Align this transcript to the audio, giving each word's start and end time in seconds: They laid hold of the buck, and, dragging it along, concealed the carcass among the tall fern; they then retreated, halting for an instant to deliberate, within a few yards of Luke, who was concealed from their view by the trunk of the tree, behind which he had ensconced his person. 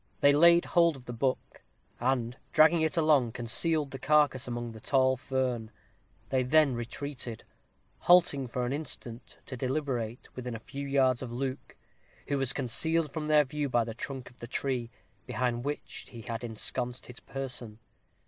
They 0.21 0.31
laid 0.31 0.65
hold 0.65 0.95
of 0.95 1.05
the 1.05 1.13
buck, 1.13 1.61
and, 1.99 2.35
dragging 2.51 2.81
it 2.81 2.97
along, 2.97 3.33
concealed 3.33 3.91
the 3.91 3.99
carcass 3.99 4.47
among 4.47 4.71
the 4.71 4.79
tall 4.79 5.15
fern; 5.15 5.69
they 6.29 6.41
then 6.41 6.73
retreated, 6.73 7.43
halting 7.99 8.47
for 8.47 8.65
an 8.65 8.73
instant 8.73 9.37
to 9.45 9.55
deliberate, 9.55 10.27
within 10.35 10.55
a 10.55 10.59
few 10.59 10.87
yards 10.87 11.21
of 11.21 11.31
Luke, 11.31 11.77
who 12.29 12.39
was 12.39 12.51
concealed 12.51 13.13
from 13.13 13.27
their 13.27 13.43
view 13.45 13.69
by 13.69 13.83
the 13.83 13.93
trunk 13.93 14.31
of 14.31 14.39
the 14.39 14.47
tree, 14.47 14.89
behind 15.27 15.63
which 15.65 16.07
he 16.09 16.21
had 16.21 16.43
ensconced 16.43 17.05
his 17.05 17.19
person. 17.19 17.77